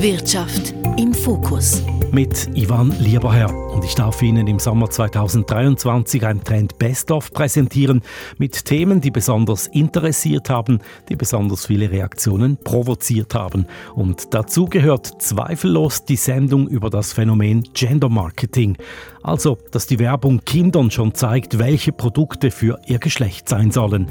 [0.00, 1.82] Wirtschaft im Fokus.
[2.12, 3.52] Mit Ivan Lieberherr.
[3.72, 8.02] Und ich darf Ihnen im Sommer 2023 ein Trend Best-of präsentieren
[8.38, 13.66] mit Themen, die besonders interessiert haben, die besonders viele Reaktionen provoziert haben.
[13.96, 18.76] Und dazu gehört zweifellos die Sendung über das Phänomen Gender Marketing.
[19.24, 24.06] Also, dass die Werbung Kindern schon zeigt, welche Produkte für ihr Geschlecht sein sollen.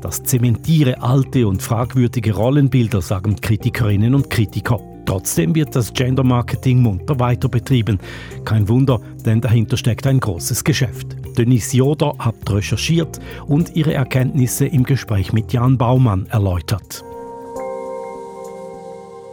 [0.00, 4.80] Das zementiere alte und fragwürdige Rollenbilder, sagen Kritikerinnen und Kritiker.
[5.08, 7.98] Trotzdem wird das Gender Marketing munter weiter betrieben.
[8.44, 11.16] Kein Wunder, denn dahinter steckt ein großes Geschäft.
[11.38, 17.02] Denise Joder hat recherchiert und ihre Erkenntnisse im Gespräch mit Jan Baumann erläutert.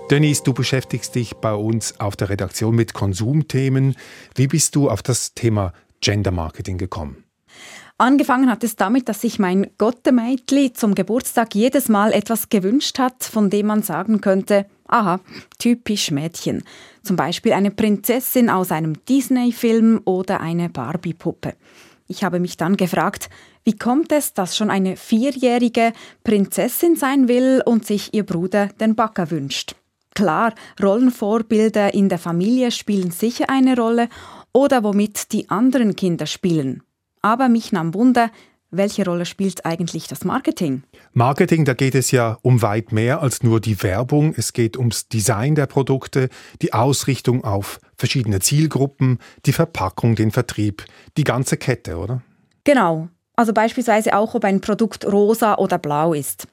[0.09, 3.98] Denise, du beschäftigst dich bei uns auf der Redaktion mit Konsumthemen.
[4.34, 7.26] Wie bist du auf das Thema Gender Marketing gekommen?
[7.98, 13.26] Angefangen hat es damit, dass sich mein Gottemädli zum Geburtstag jedes Mal etwas gewünscht hat,
[13.26, 15.20] von dem man sagen könnte, aha,
[15.57, 16.63] typisch Mädchen.
[17.03, 21.54] Zum Beispiel eine Prinzessin aus einem Disney-Film oder eine Barbie-Puppe.
[22.07, 23.29] Ich habe mich dann gefragt,
[23.63, 25.91] wie kommt es, dass schon eine vierjährige
[26.23, 29.76] Prinzessin sein will und sich ihr Bruder den Backer wünscht?
[30.13, 34.07] Klar, Rollenvorbilder in der Familie spielen sicher eine Rolle
[34.54, 36.84] oder womit die anderen Kinder spielen.
[37.21, 38.29] Aber mich nahm Wunder,
[38.77, 40.84] welche Rolle spielt eigentlich das Marketing?
[41.13, 44.34] Marketing, da geht es ja um weit mehr als nur die Werbung.
[44.35, 46.29] Es geht ums Design der Produkte,
[46.62, 50.85] die Ausrichtung auf verschiedene Zielgruppen, die Verpackung, den Vertrieb,
[51.17, 52.21] die ganze Kette, oder?
[52.63, 53.09] Genau.
[53.35, 56.48] Also beispielsweise auch, ob ein Produkt rosa oder blau ist.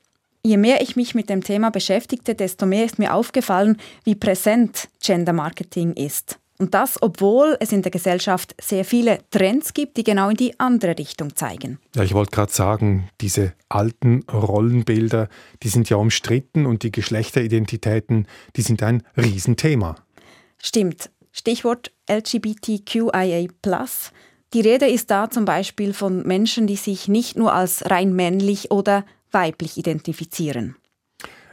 [0.45, 4.89] Je mehr ich mich mit dem Thema beschäftigte, desto mehr ist mir aufgefallen, wie präsent
[5.01, 6.39] Gender Marketing ist.
[6.63, 10.61] Und das, obwohl es in der Gesellschaft sehr viele Trends gibt, die genau in die
[10.61, 11.81] andere Richtung zeigen.
[11.97, 15.29] Ja, ich wollte gerade sagen, diese alten Rollenbilder,
[15.65, 19.97] die sind ja umstritten und die Geschlechteridentitäten, die sind ein Riesenthema.
[20.57, 21.11] Stimmt.
[21.33, 23.49] Stichwort LGBTQIA.
[24.55, 28.71] Die Rede ist da zum Beispiel von Menschen, die sich nicht nur als rein männlich
[28.71, 30.77] oder weiblich identifizieren.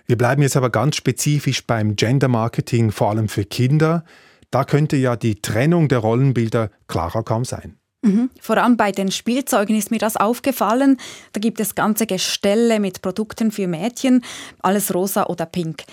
[0.06, 4.04] Wir bleiben jetzt aber ganz spezifisch beim Gender Marketing, vor allem für Kinder.
[4.52, 7.78] Da könnte ja die Trennung der Rollenbilder klarer kaum sein.
[8.02, 8.30] Mhm.
[8.40, 10.98] Vor allem bei den Spielzeugen ist mir das aufgefallen.
[11.34, 14.24] Da gibt es ganze Gestelle mit Produkten für Mädchen,
[14.62, 15.84] alles rosa oder pink.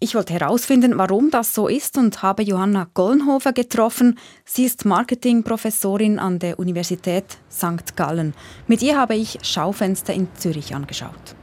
[0.00, 4.18] Ich wollte herausfinden, warum das so ist und habe Johanna Gollenhofer getroffen.
[4.44, 7.96] Sie ist Marketingprofessorin an der Universität St.
[7.96, 8.34] Gallen.
[8.66, 11.34] Mit ihr habe ich Schaufenster in Zürich angeschaut.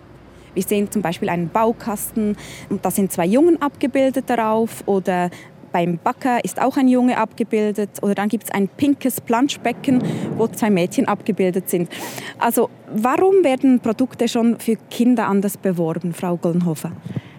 [0.53, 2.35] Wir sehen zum Beispiel einen Baukasten
[2.69, 5.31] und da sind zwei Jungen abgebildet darauf oder
[5.71, 10.03] beim Backer ist auch ein Junge abgebildet oder dann gibt es ein pinkes Planschbecken,
[10.37, 11.89] wo zwei Mädchen abgebildet sind.
[12.39, 16.91] Also warum werden Produkte schon für Kinder anders beworben, Frau Gollenhofer?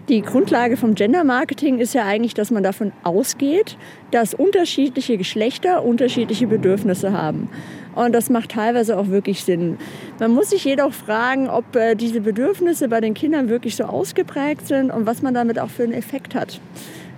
[0.09, 3.79] Die Grundlage vom Gender Marketing ist ja eigentlich, dass man davon ausgeht,
[4.11, 7.49] dass unterschiedliche Geschlechter unterschiedliche Bedürfnisse haben.
[7.95, 9.79] Und das macht teilweise auch wirklich Sinn.
[10.19, 14.67] Man muss sich jedoch fragen, ob äh, diese Bedürfnisse bei den Kindern wirklich so ausgeprägt
[14.67, 16.61] sind und was man damit auch für einen Effekt hat.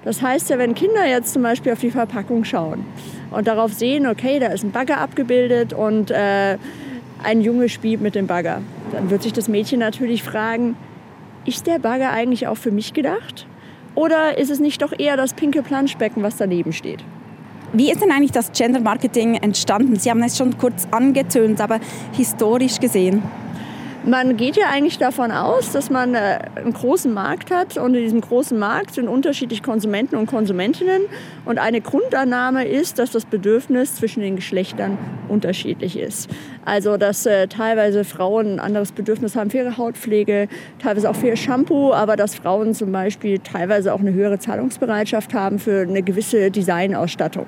[0.04, 2.84] Das heißt ja, wenn Kinder jetzt zum Beispiel auf die Verpackung schauen
[3.31, 6.59] und darauf sehen, okay, da ist ein Bagger abgebildet und äh,
[7.22, 8.60] ein Junge spielt mit dem Bagger,
[8.92, 10.76] dann wird sich das Mädchen natürlich fragen,
[11.47, 13.47] ist der Bagger eigentlich auch für mich gedacht?
[13.94, 17.04] Oder ist es nicht doch eher das pinke Planschbecken, was daneben steht?
[17.72, 19.97] Wie ist denn eigentlich das Gender Marketing entstanden?
[19.97, 21.81] Sie haben es schon kurz angetönt, aber
[22.12, 23.22] historisch gesehen.
[24.06, 28.03] Man geht ja eigentlich davon aus, dass man äh, einen großen Markt hat und in
[28.03, 31.03] diesem großen Markt sind unterschiedliche Konsumenten und Konsumentinnen
[31.47, 34.98] und eine Grundannahme ist, dass das Bedürfnis zwischen den Geschlechtern
[35.31, 36.28] unterschiedlich ist.
[36.66, 40.48] Also dass äh, teilweise Frauen ein anderes Bedürfnis haben für ihre Hautpflege,
[40.81, 45.32] teilweise auch für ihr Shampoo, aber dass Frauen zum Beispiel teilweise auch eine höhere Zahlungsbereitschaft
[45.32, 47.47] haben für eine gewisse Designausstattung.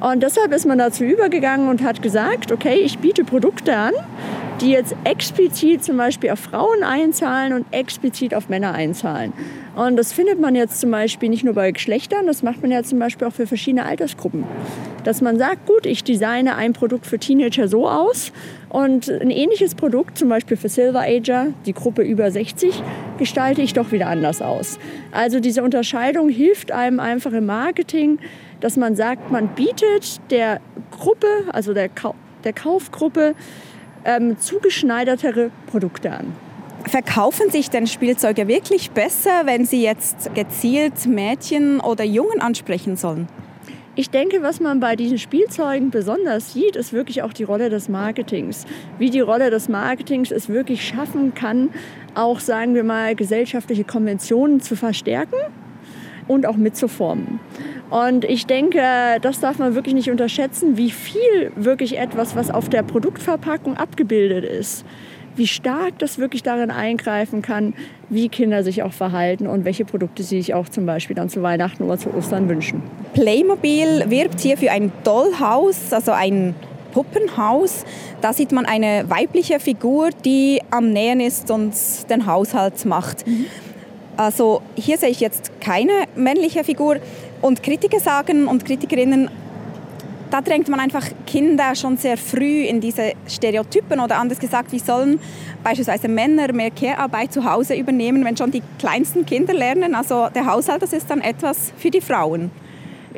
[0.00, 3.92] Und deshalb ist man dazu übergegangen und hat gesagt, okay, ich biete Produkte an,
[4.60, 9.32] die jetzt explizit zum Beispiel auf Frauen einzahlen und explizit auf Männer einzahlen.
[9.74, 12.82] Und das findet man jetzt zum Beispiel nicht nur bei Geschlechtern, das macht man ja
[12.82, 14.44] zum Beispiel auch für verschiedene Altersgruppen.
[15.04, 18.32] Dass man sagt, gut, ich designe ein Produkt für Teenager so aus
[18.70, 22.82] und ein ähnliches Produkt, zum Beispiel für Silver Ager, die Gruppe über 60,
[23.18, 24.78] gestalte ich doch wieder anders aus.
[25.12, 28.18] Also diese Unterscheidung hilft einem einfach im Marketing,
[28.60, 30.60] dass man sagt, man bietet der
[30.90, 32.14] Gruppe, also der, Kau
[32.44, 33.34] der Kaufgruppe,
[34.06, 36.32] ähm, zugeschneidertere Produkte an.
[36.88, 43.28] Verkaufen sich denn Spielzeuge wirklich besser, wenn sie jetzt gezielt Mädchen oder Jungen ansprechen sollen?
[43.96, 47.88] Ich denke, was man bei diesen Spielzeugen besonders sieht, ist wirklich auch die Rolle des
[47.88, 48.66] Marketings.
[48.98, 51.70] Wie die Rolle des Marketings es wirklich schaffen kann,
[52.14, 55.38] auch, sagen wir mal, gesellschaftliche Konventionen zu verstärken
[56.28, 57.40] und auch mitzuformen.
[57.90, 58.80] Und ich denke,
[59.22, 64.44] das darf man wirklich nicht unterschätzen, wie viel wirklich etwas, was auf der Produktverpackung abgebildet
[64.44, 64.84] ist,
[65.36, 67.74] wie stark das wirklich darin eingreifen kann,
[68.08, 71.42] wie Kinder sich auch verhalten und welche Produkte sie sich auch zum Beispiel dann zu
[71.42, 72.82] Weihnachten oder zu Ostern wünschen.
[73.14, 76.54] Playmobil wirbt hier für ein Dollhaus, also ein
[76.92, 77.84] Puppenhaus.
[78.22, 81.74] Da sieht man eine weibliche Figur, die am Nähen ist und
[82.08, 83.26] den Haushalt macht.
[83.26, 83.44] Mhm.
[84.16, 86.96] Also hier sehe ich jetzt keine männliche Figur.
[87.42, 89.30] Und Kritiker sagen und Kritikerinnen,
[90.30, 94.78] da drängt man einfach Kinder schon sehr früh in diese Stereotypen oder anders gesagt, wie
[94.78, 95.20] sollen
[95.62, 99.94] beispielsweise Männer mehr Care-Arbeit zu Hause übernehmen, wenn schon die kleinsten Kinder lernen.
[99.94, 102.50] Also der Haushalt, das ist dann etwas für die Frauen.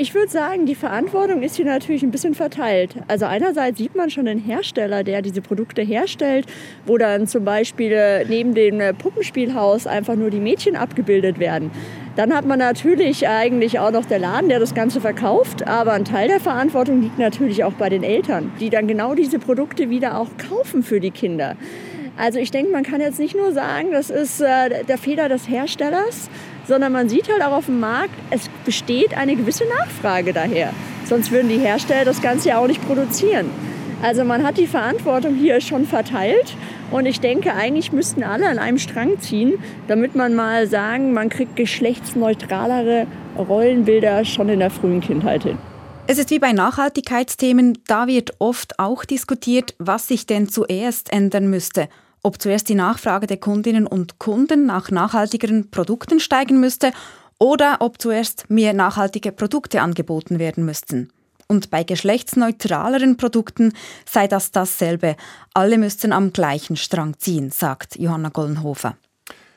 [0.00, 2.94] Ich würde sagen, die Verantwortung ist hier natürlich ein bisschen verteilt.
[3.08, 6.46] Also einerseits sieht man schon den Hersteller, der diese Produkte herstellt,
[6.86, 11.72] wo dann zum Beispiel äh, neben dem äh, Puppenspielhaus einfach nur die Mädchen abgebildet werden.
[12.14, 15.66] Dann hat man natürlich eigentlich auch noch der Laden, der das Ganze verkauft.
[15.66, 19.40] Aber ein Teil der Verantwortung liegt natürlich auch bei den Eltern, die dann genau diese
[19.40, 21.56] Produkte wieder auch kaufen für die Kinder.
[22.19, 25.49] Also ich denke, man kann jetzt nicht nur sagen, das ist äh, der Fehler des
[25.49, 26.29] Herstellers,
[26.67, 30.73] sondern man sieht halt auch auf dem Markt, es besteht eine gewisse Nachfrage daher.
[31.05, 33.49] Sonst würden die Hersteller das Ganze ja auch nicht produzieren.
[34.03, 36.56] Also man hat die Verantwortung hier schon verteilt
[36.91, 39.55] und ich denke, eigentlich müssten alle an einem Strang ziehen,
[39.87, 43.06] damit man mal sagen, man kriegt geschlechtsneutralere
[43.37, 45.59] Rollenbilder schon in der frühen Kindheit hin.
[46.09, 51.49] Es ist wie bei Nachhaltigkeitsthemen, da wird oft auch diskutiert, was sich denn zuerst ändern
[51.49, 51.88] müsste
[52.23, 56.93] ob zuerst die Nachfrage der Kundinnen und Kunden nach nachhaltigeren Produkten steigen müsste
[57.38, 61.11] oder ob zuerst mehr nachhaltige Produkte angeboten werden müssten.
[61.47, 63.73] Und bei geschlechtsneutraleren Produkten
[64.05, 65.17] sei das dasselbe.
[65.55, 68.97] Alle müssten am gleichen Strang ziehen, sagt Johanna Gollenhofer.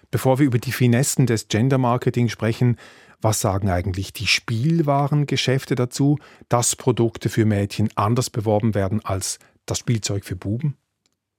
[0.10, 2.78] Bevor wir über die Finessen des Gender Marketing sprechen,
[3.22, 6.18] was sagen eigentlich die Spielwarengeschäfte dazu,
[6.50, 10.76] dass Produkte für Mädchen anders beworben werden als das Spielzeug für Buben?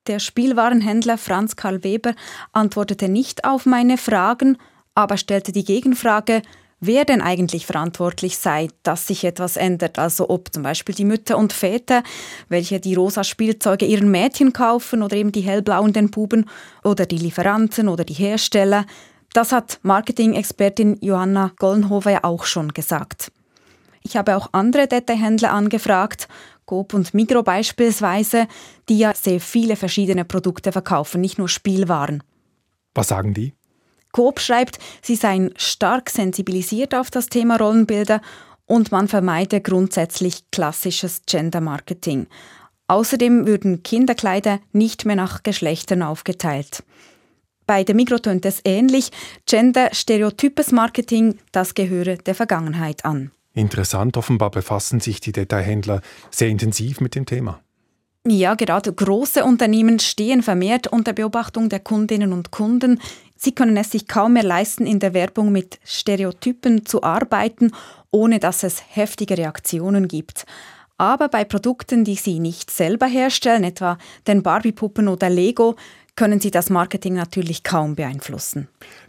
[0.08, 2.14] Der Spielwarenhändler Franz Karl Weber
[2.50, 4.58] antwortete nicht auf meine Fragen,
[4.96, 6.42] aber stellte die Gegenfrage,
[6.80, 10.00] wer denn eigentlich verantwortlich sei, dass sich etwas ändert.
[10.00, 12.02] Also ob zum Beispiel die Mütter und Väter,
[12.48, 16.50] welche die rosa Spielzeuge ihren Mädchen kaufen oder eben die hellblauen den Buben
[16.82, 18.86] oder die Lieferanten oder die Hersteller.
[19.32, 23.30] Das hat Marketing-Expertin Johanna Gollenhofer ja auch schon gesagt.
[24.02, 26.26] Ich habe auch andere Detailhändler angefragt
[26.72, 28.48] Coop und Migro beispielsweise,
[28.88, 32.22] die ja sehr viele verschiedene Produkte verkaufen, nicht nur Spielwaren.
[32.94, 33.52] Was sagen die?
[34.10, 38.22] Coop schreibt, sie seien stark sensibilisiert auf das Thema Rollenbilder
[38.64, 42.26] und man vermeide grundsätzlich klassisches Gender Marketing.
[42.86, 46.84] Außerdem würden Kinderkleider nicht mehr nach Geschlechtern aufgeteilt.
[47.66, 49.10] Bei der Migro tönt es ähnlich.
[49.44, 53.30] Gender-stereotypes Marketing, das gehöre der Vergangenheit an.
[53.54, 56.00] Interessant, offenbar befassen sich die Detailhändler
[56.30, 57.60] sehr intensiv mit dem Thema.
[58.26, 63.00] Ja, gerade große Unternehmen stehen vermehrt unter Beobachtung der Kundinnen und Kunden.
[63.36, 67.72] Sie können es sich kaum mehr leisten, in der Werbung mit Stereotypen zu arbeiten,
[68.12, 70.46] ohne dass es heftige Reaktionen gibt.
[70.98, 75.74] Aber bei Produkten, die sie nicht selber herstellen, etwa den Barbie-Puppen oder Lego,
[76.14, 78.68] können sie das Marketing natürlich kaum beeinflussen.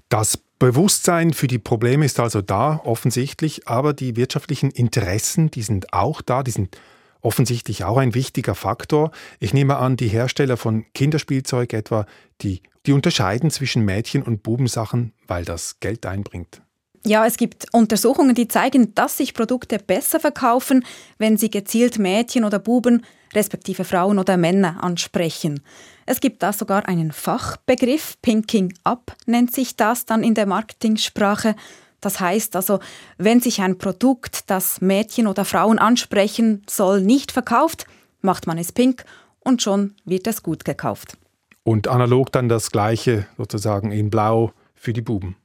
[0.09, 5.93] Das Bewusstsein für die Probleme ist also da, offensichtlich, aber die wirtschaftlichen Interessen, die sind
[5.93, 6.77] auch da, die sind
[7.21, 9.11] offensichtlich auch ein wichtiger Faktor.
[9.39, 12.05] Ich nehme an, die Hersteller von Kinderspielzeug etwa,
[12.41, 16.61] die, die unterscheiden zwischen Mädchen- und Bubensachen, weil das Geld einbringt.
[17.05, 20.85] Ja, es gibt Untersuchungen, die zeigen, dass sich Produkte besser verkaufen,
[21.17, 25.61] wenn sie gezielt Mädchen oder Buben, respektive Frauen oder Männer ansprechen.
[26.05, 31.55] Es gibt da sogar einen Fachbegriff, Pinking Up nennt sich das dann in der Marketingsprache.
[31.99, 32.79] Das heißt also,
[33.17, 37.85] wenn sich ein Produkt, das Mädchen oder Frauen ansprechen soll, nicht verkauft,
[38.21, 39.03] macht man es pink
[39.39, 41.17] und schon wird es gut gekauft.
[41.63, 45.37] Und analog dann das gleiche sozusagen in blau für die Buben.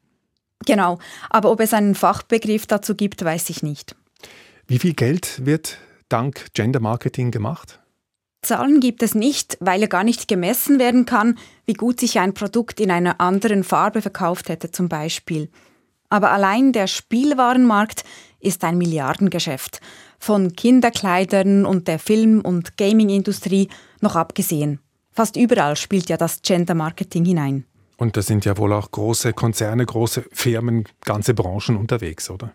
[0.67, 0.99] Genau,
[1.31, 3.95] aber ob es einen Fachbegriff dazu gibt, weiß ich nicht.
[4.67, 7.81] Wie viel Geld wird dank Gender Marketing gemacht?
[8.43, 12.35] Zahlen gibt es nicht, weil ja gar nicht gemessen werden kann, wie gut sich ein
[12.35, 15.51] Produkt in einer anderen Farbe verkauft hätte zum Beispiel.
[16.09, 18.05] Aber allein der Spielwarenmarkt
[18.41, 19.81] ist ein Milliardengeschäft,
[20.19, 23.69] von Kinderkleidern und der Film- und Gaming-Industrie
[24.01, 24.81] noch abgesehen.
[25.11, 27.65] Fast überall spielt ja das Gender Marketing hinein.
[27.99, 32.53] Und da sind ja wohl auch große Konzerne, große Firmen, ganze Branchen unterwegs, oder?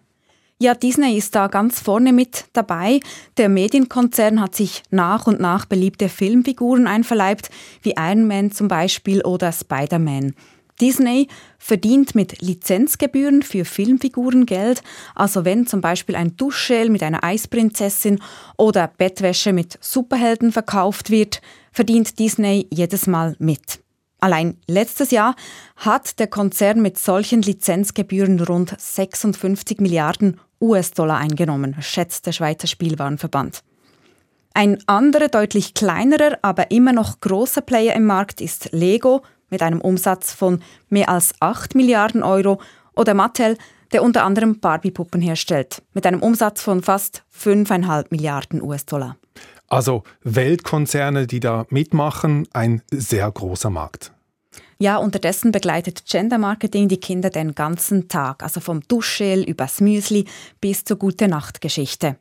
[0.57, 3.01] Ja, Disney ist da ganz vorne mit dabei.
[3.35, 7.49] Der Medienkonzern hat sich nach und nach beliebte Filmfiguren einverleibt,
[7.81, 10.33] wie Iron Man zum Beispiel oder Spider-Man.
[10.79, 11.27] Disney
[11.59, 14.81] verdient mit Lizenzgebühren für Filmfiguren Geld,
[15.13, 18.19] also wenn zum Beispiel ein Duschgel mit einer Eisprinzessin
[18.57, 21.41] oder Bettwäsche mit Superhelden verkauft wird,
[21.73, 23.82] verdient Disney jedes Mal mit.
[24.23, 25.35] Allein letztes Jahr
[25.75, 33.63] hat der Konzern mit solchen Lizenzgebühren rund 56 Milliarden US-Dollar eingenommen, schätzt der Schweizer Spielwarenverband.
[34.53, 39.81] Ein anderer, deutlich kleinerer, aber immer noch großer Player im Markt ist Lego mit einem
[39.81, 42.61] Umsatz von mehr als 8 Milliarden Euro
[42.95, 43.57] oder Mattel,
[43.91, 49.17] der unter anderem Barbie-Puppen herstellt, mit einem Umsatz von fast 5,5 Milliarden US-Dollar.
[49.67, 54.11] Also Weltkonzerne, die da mitmachen, ein sehr großer Markt.
[54.79, 60.25] Ja, unterdessen begleitet Gender Marketing die Kinder den ganzen Tag, also vom Duschgel übers Müsli
[60.59, 62.17] bis zur Gute Nacht Geschichte.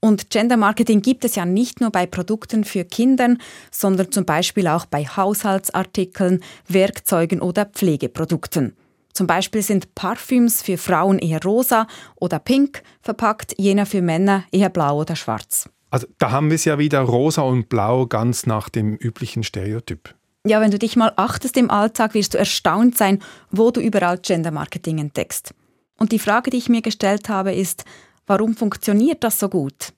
[0.00, 3.36] Und Gender Marketing gibt es ja nicht nur bei Produkten für Kinder,
[3.72, 8.76] sondern zum Beispiel auch bei Haushaltsartikeln, Werkzeugen oder Pflegeprodukten.
[9.12, 14.68] Zum Beispiel sind Parfüms für Frauen eher rosa oder pink verpackt, jener für Männer eher
[14.68, 15.68] blau oder schwarz.
[15.90, 20.14] Also da haben wir es ja wieder rosa und blau ganz nach dem üblichen Stereotyp.
[20.46, 24.18] Ja, wenn du dich mal achtest im Alltag, wirst du erstaunt sein, wo du überall
[24.18, 25.54] Gender Marketing entdeckst.
[25.98, 27.84] Und die Frage, die ich mir gestellt habe, ist,
[28.26, 29.92] warum funktioniert das so gut?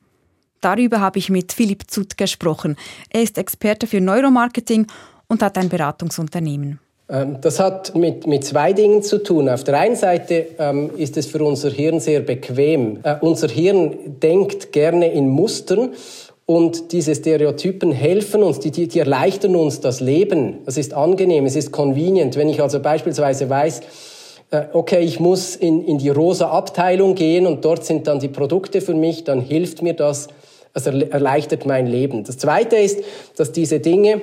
[0.60, 2.76] Darüber habe ich mit Philipp Zutt gesprochen.
[3.10, 4.86] Er ist Experte für Neuromarketing
[5.28, 6.80] und hat ein Beratungsunternehmen.
[7.08, 9.48] Ähm, das hat mit, mit zwei Dingen zu tun.
[9.48, 13.00] Auf der einen Seite ähm, ist es für unser Hirn sehr bequem.
[13.02, 15.90] Äh, unser Hirn denkt gerne in Mustern
[16.44, 20.58] und diese Stereotypen helfen uns, die, die, die erleichtern uns das Leben.
[20.66, 22.36] Es ist angenehm, es ist convenient.
[22.36, 23.80] Wenn ich also beispielsweise weiß,
[24.50, 28.28] äh, okay, ich muss in, in die rosa Abteilung gehen und dort sind dann die
[28.28, 30.28] Produkte für mich, dann hilft mir das,
[30.74, 32.24] es erleichtert mein Leben.
[32.24, 33.00] Das Zweite ist,
[33.36, 34.20] dass diese Dinge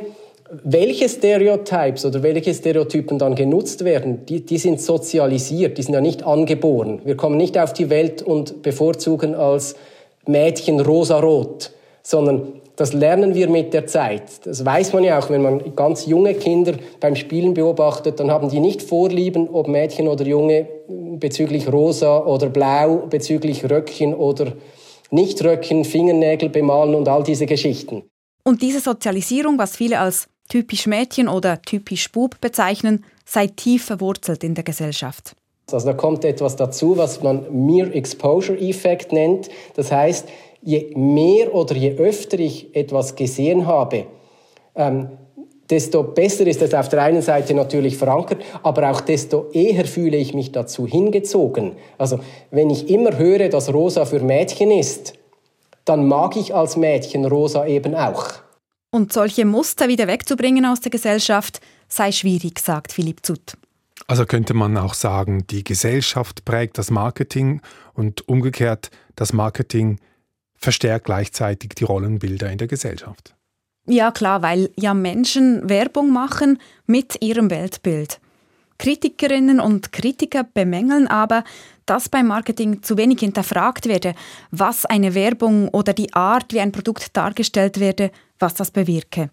[0.63, 6.01] welche Stereotypes oder welche Stereotypen dann genutzt werden, die, die sind sozialisiert, die sind ja
[6.01, 7.01] nicht angeboren.
[7.03, 9.75] Wir kommen nicht auf die Welt und bevorzugen als
[10.27, 11.71] Mädchen rosa-rot,
[12.03, 14.45] sondern das lernen wir mit der Zeit.
[14.45, 18.49] Das weiß man ja auch, wenn man ganz junge Kinder beim Spielen beobachtet, dann haben
[18.49, 24.53] die nicht Vorlieben, ob Mädchen oder Junge bezüglich rosa oder blau, bezüglich Röckchen oder
[25.09, 28.03] Nichtröckchen, Fingernägel bemalen und all diese Geschichten.
[28.43, 34.43] Und diese Sozialisierung, was viele als typisch Mädchen oder typisch Bub bezeichnen, sei tief verwurzelt
[34.43, 35.35] in der Gesellschaft.
[35.71, 39.49] Also da kommt etwas dazu, was man Mere Exposure Effect nennt.
[39.75, 40.27] Das heißt,
[40.61, 44.05] je mehr oder je öfter ich etwas gesehen habe,
[44.75, 45.09] ähm,
[45.69, 50.17] desto besser ist es auf der einen Seite natürlich verankert, aber auch desto eher fühle
[50.17, 51.73] ich mich dazu hingezogen.
[51.97, 52.19] Also
[52.51, 55.13] wenn ich immer höre, dass Rosa für Mädchen ist,
[55.85, 58.44] dann mag ich als Mädchen Rosa eben auch.
[58.95, 61.59] Und solche Muster wieder wegzubringen aus der Gesellschaft
[61.89, 63.57] sei schwierig, sagt Philipp Zutt.
[64.07, 67.59] Also könnte man auch sagen, die Gesellschaft prägt das Marketing
[67.93, 69.99] und umgekehrt das Marketing
[70.55, 73.35] verstärkt gleichzeitig die Rollenbilder in der Gesellschaft.
[73.85, 78.21] Ja klar, weil ja Menschen Werbung machen mit ihrem Weltbild.
[78.77, 81.43] Kritikerinnen und Kritiker bemängeln aber,
[81.85, 84.15] dass beim Marketing zu wenig hinterfragt werde,
[84.51, 89.29] was eine Werbung oder die Art, wie ein Produkt dargestellt werde, was das bewirke.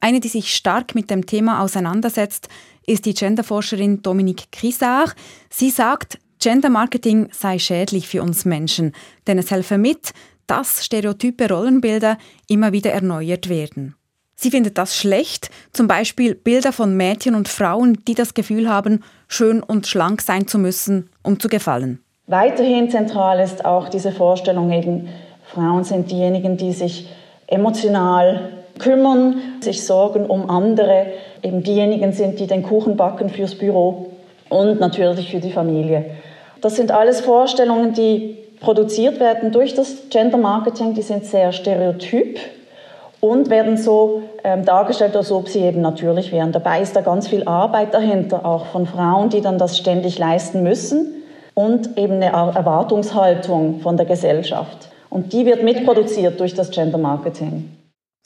[0.00, 2.48] Eine, die sich stark mit dem Thema auseinandersetzt,
[2.86, 5.14] ist die Genderforscherin Dominique Crisard.
[5.48, 8.92] Sie sagt, Gender Marketing sei schädlich für uns Menschen,
[9.28, 10.12] denn es helfe mit,
[10.48, 13.94] dass stereotype Rollenbilder immer wieder erneuert werden.
[14.34, 19.04] Sie findet das schlecht, zum Beispiel Bilder von Mädchen und Frauen, die das Gefühl haben,
[19.28, 22.00] schön und schlank sein zu müssen, um zu gefallen.
[22.26, 25.08] Weiterhin zentral ist auch diese Vorstellung eben,
[25.44, 27.08] Frauen sind diejenigen, die sich
[27.46, 28.48] emotional
[28.78, 31.06] kümmern, sich sorgen um andere,
[31.42, 34.12] eben diejenigen sind, die den Kuchen backen fürs Büro
[34.48, 36.06] und natürlich für die Familie.
[36.60, 42.38] Das sind alles Vorstellungen, die produziert werden durch das Gender Marketing, die sind sehr stereotyp
[43.22, 46.50] und werden so ähm, dargestellt, als ob sie eben natürlich wären.
[46.50, 50.64] Dabei ist da ganz viel Arbeit dahinter, auch von Frauen, die dann das ständig leisten
[50.64, 51.22] müssen
[51.54, 54.88] und eben eine Erwartungshaltung von der Gesellschaft.
[55.08, 57.70] Und die wird mitproduziert durch das Gender Marketing.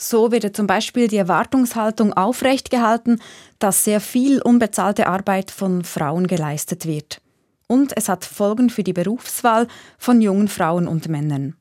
[0.01, 3.21] So wird zum Beispiel die Erwartungshaltung aufrechtgehalten,
[3.59, 7.21] dass sehr viel unbezahlte Arbeit von Frauen geleistet wird.
[7.69, 9.67] Und es hat Folgen für die Berufswahl
[9.99, 11.55] von jungen Frauen und Männern.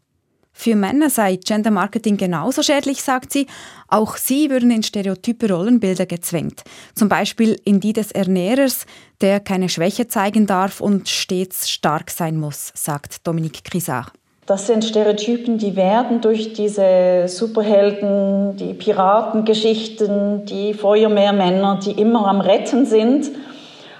[0.57, 3.45] Für Männer sei Gender Marketing genauso schädlich, sagt sie.
[3.89, 6.63] Auch sie würden in stereotype Rollenbilder gezwängt.
[6.95, 8.85] Zum Beispiel in die des Ernährers,
[9.19, 14.13] der keine Schwäche zeigen darf und stets stark sein muss, sagt Dominique Crisard.
[14.45, 22.39] Das sind Stereotypen, die werden durch diese Superhelden, die Piratengeschichten, die Feuerwehrmänner, die immer am
[22.39, 23.29] Retten sind,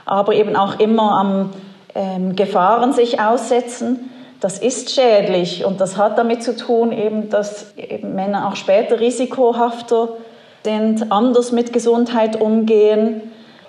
[0.06, 1.50] aber eben auch immer am
[1.94, 4.10] ähm, Gefahren sich aussetzen.
[4.40, 9.00] Das ist schädlich und das hat damit zu tun, eben, dass eben Männer auch später
[9.00, 10.18] risikohafter
[10.64, 13.22] sind, anders mit Gesundheit umgehen.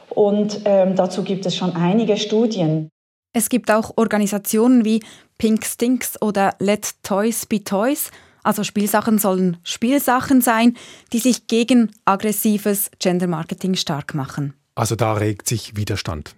[0.09, 2.89] Und ähm, dazu gibt es schon einige Studien.
[3.33, 5.03] Es gibt auch Organisationen wie
[5.37, 8.11] Pink Stinks oder Let Toys Be Toys.
[8.43, 10.77] Also Spielsachen sollen Spielsachen sein,
[11.13, 14.55] die sich gegen aggressives Gender-Marketing stark machen.
[14.75, 16.35] Also da regt sich Widerstand.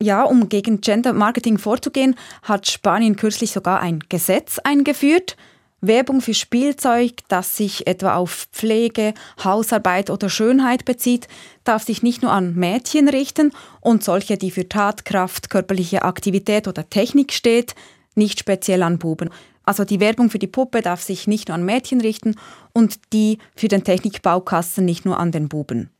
[0.00, 5.36] Ja, um gegen Gender Marketing vorzugehen, hat Spanien kürzlich sogar ein Gesetz eingeführt.
[5.80, 11.26] Werbung für Spielzeug, das sich etwa auf Pflege, Hausarbeit oder Schönheit bezieht,
[11.64, 16.88] darf sich nicht nur an Mädchen richten und solche, die für Tatkraft, körperliche Aktivität oder
[16.88, 17.74] Technik steht,
[18.14, 19.30] nicht speziell an Buben.
[19.64, 22.36] Also die Werbung für die Puppe darf sich nicht nur an Mädchen richten
[22.72, 25.90] und die für den Technikbaukasten nicht nur an den Buben.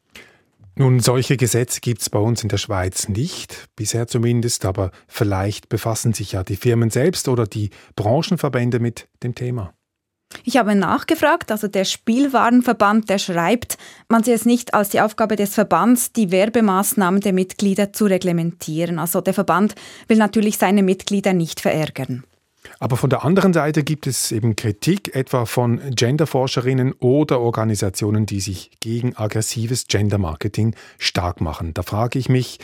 [0.80, 5.68] Nun, solche Gesetze gibt es bei uns in der Schweiz nicht, bisher zumindest, aber vielleicht
[5.68, 9.74] befassen sich ja die Firmen selbst oder die Branchenverbände mit dem Thema.
[10.44, 13.76] Ich habe nachgefragt, also der Spielwarenverband, der schreibt,
[14.08, 19.00] man sehe es nicht als die Aufgabe des Verbands, die Werbemaßnahmen der Mitglieder zu reglementieren.
[19.00, 19.74] Also der Verband
[20.06, 22.22] will natürlich seine Mitglieder nicht verärgern.
[22.78, 28.40] Aber von der anderen Seite gibt es eben Kritik, etwa von Genderforscherinnen oder Organisationen, die
[28.40, 31.74] sich gegen aggressives Gendermarketing stark machen.
[31.74, 32.58] Da frage ich mich,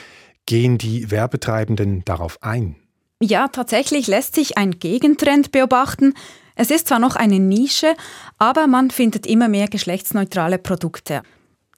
[0.47, 2.77] gehen die Werbetreibenden darauf ein?
[3.21, 6.15] Ja, tatsächlich lässt sich ein Gegentrend beobachten.
[6.57, 7.95] Es ist zwar noch eine Nische,
[8.39, 11.23] aber man findet immer mehr geschlechtsneutrale Produkte.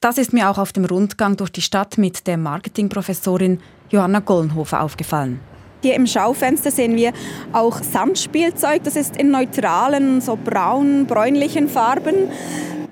[0.01, 4.83] Das ist mir auch auf dem Rundgang durch die Stadt mit der Marketingprofessorin Johanna Gollenhofer
[4.83, 5.41] aufgefallen.
[5.83, 7.13] Hier im Schaufenster sehen wir
[7.53, 8.83] auch Sandspielzeug.
[8.85, 12.29] Das ist in neutralen, so braun, bräunlichen Farben.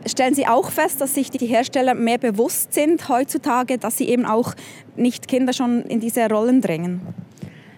[0.07, 4.27] Stellen Sie auch fest, dass sich die Hersteller mehr bewusst sind heutzutage, dass sie eben
[4.27, 4.55] auch
[4.97, 7.01] nicht Kinder schon in diese Rollen drängen?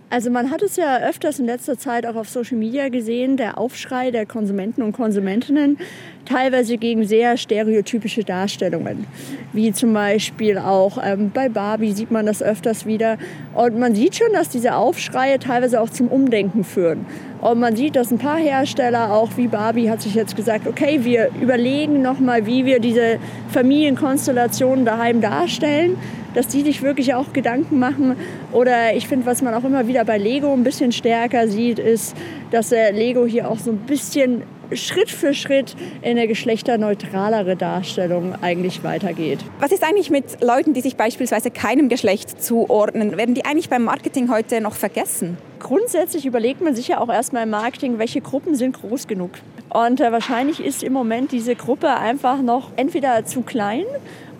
[0.08, 3.58] Also man hat es ja öfters in letzter Zeit auch auf Social Media gesehen, der
[3.58, 5.78] Aufschrei der Konsumenten und Konsumentinnen,
[6.26, 9.06] teilweise gegen sehr stereotypische Darstellungen.
[9.52, 13.16] Wie zum Beispiel auch ähm, bei Barbie sieht man das öfters wieder.
[13.54, 17.06] Und man sieht schon, dass diese Aufschreie teilweise auch zum Umdenken führen.
[17.40, 21.00] Und man sieht, dass ein paar Hersteller, auch wie Barbie, hat sich jetzt gesagt, okay,
[21.02, 23.18] wir überlegen nochmal, wie wir diese
[23.52, 25.96] Familienkonstellationen daheim darstellen
[26.36, 28.14] dass die sich wirklich auch Gedanken machen.
[28.52, 32.14] Oder ich finde, was man auch immer wieder bei Lego ein bisschen stärker sieht, ist,
[32.50, 38.34] dass der Lego hier auch so ein bisschen Schritt für Schritt in eine geschlechterneutralere Darstellung
[38.42, 39.40] eigentlich weitergeht.
[39.60, 43.16] Was ist eigentlich mit Leuten, die sich beispielsweise keinem Geschlecht zuordnen?
[43.16, 45.38] Werden die eigentlich beim Marketing heute noch vergessen?
[45.60, 49.30] Grundsätzlich überlegt man sich ja auch erstmal im Marketing, welche Gruppen sind groß genug.
[49.70, 53.84] Und äh, wahrscheinlich ist im Moment diese Gruppe einfach noch entweder zu klein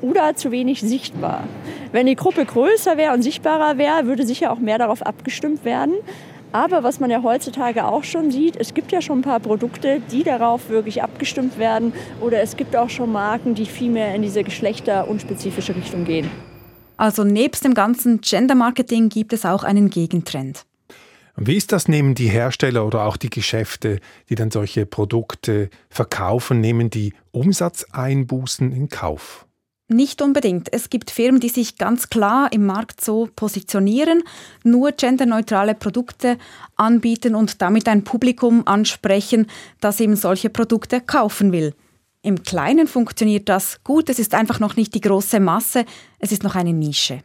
[0.00, 1.44] oder zu wenig sichtbar.
[1.92, 5.94] Wenn die Gruppe größer wäre und sichtbarer wäre, würde sicher auch mehr darauf abgestimmt werden.
[6.52, 10.00] Aber was man ja heutzutage auch schon sieht, es gibt ja schon ein paar Produkte,
[10.10, 11.92] die darauf wirklich abgestimmt werden.
[12.20, 16.30] Oder es gibt auch schon Marken, die viel mehr in diese geschlechterunspezifische Richtung gehen.
[16.96, 20.64] Also nebst dem ganzen Gender-Marketing gibt es auch einen Gegentrend.
[21.36, 21.88] Wie ist das?
[21.88, 28.72] Nehmen die Hersteller oder auch die Geschäfte, die dann solche Produkte verkaufen, nehmen die Umsatzeinbußen
[28.72, 29.45] in Kauf?
[29.88, 30.72] Nicht unbedingt.
[30.72, 34.24] Es gibt Firmen, die sich ganz klar im Markt so positionieren,
[34.64, 36.38] nur genderneutrale Produkte
[36.74, 39.46] anbieten und damit ein Publikum ansprechen,
[39.80, 41.72] das eben solche Produkte kaufen will.
[42.22, 45.84] Im Kleinen funktioniert das gut, es ist einfach noch nicht die große Masse,
[46.18, 47.22] es ist noch eine Nische.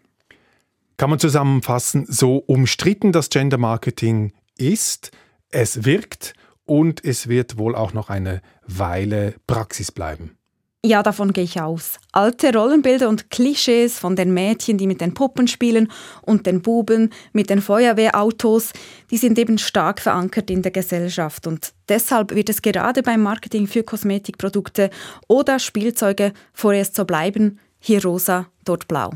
[0.97, 5.09] Kann man zusammenfassen, so umstritten das Gender Marketing ist,
[5.49, 10.37] es wirkt und es wird wohl auch noch eine Weile Praxis bleiben.
[10.83, 11.99] Ja, davon gehe ich aus.
[12.11, 15.91] Alte Rollenbilder und Klischees von den Mädchen, die mit den Puppen spielen
[16.23, 18.73] und den Buben mit den Feuerwehrautos,
[19.11, 23.67] die sind eben stark verankert in der Gesellschaft und deshalb wird es gerade beim Marketing
[23.67, 24.89] für Kosmetikprodukte
[25.27, 29.11] oder Spielzeuge vorerst so bleiben, hier rosa, dort blau.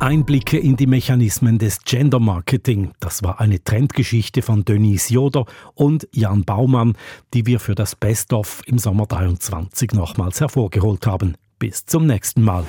[0.00, 2.92] Einblicke in die Mechanismen des Gender Marketing.
[3.00, 6.94] Das war eine Trendgeschichte von Denise Joder und Jan Baumann,
[7.34, 11.34] die wir für das Best-of im Sommer 23 nochmals hervorgeholt haben.
[11.58, 12.64] Bis zum nächsten Mal.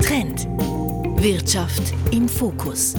[0.00, 0.46] Trend.
[1.20, 2.94] Wirtschaft im Fokus.